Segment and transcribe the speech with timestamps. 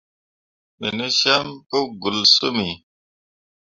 [0.79, 2.69] Me ne cem pu gbelsyimmi.